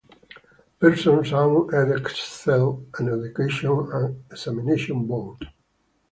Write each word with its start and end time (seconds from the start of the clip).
Pearson 0.79 1.19
owns 1.19 1.29
Edexcel, 1.71 2.87
an 2.97 3.19
education 3.21 3.69
and 3.93 4.23
examination 4.31 5.05
board. 5.05 5.47